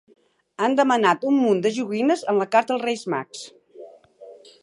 Han 0.67 0.77
demanat 0.79 1.27
un 1.31 1.37
munt 1.41 1.59
de 1.65 1.73
joguines 1.75 2.25
en 2.33 2.41
la 2.43 2.49
carta 2.57 2.75
als 2.77 2.85
Reis 2.89 3.05
mags. 3.17 3.45